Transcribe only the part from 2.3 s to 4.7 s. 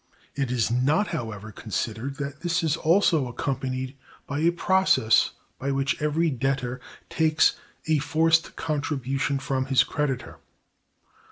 this is also accompanied by a